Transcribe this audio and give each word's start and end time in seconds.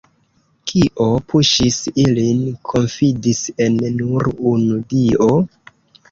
Kio 0.69 1.05
puŝis 1.33 1.75
ilin 2.03 2.39
konfidis 2.69 3.41
en 3.65 3.77
nur 3.99 4.31
unu 4.53 4.79
Dio? 4.95 5.29